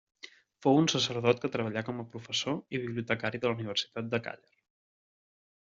Fou 0.65 0.79
un 0.83 0.87
sacerdot 0.93 1.41
que 1.43 1.51
treballà 1.57 1.83
com 1.91 2.01
a 2.03 2.07
professor 2.15 2.57
i 2.77 2.81
bibliotecari 2.87 3.45
de 3.45 3.53
la 3.53 3.59
Universitat 3.61 4.11
de 4.15 4.25
Càller. 4.31 4.57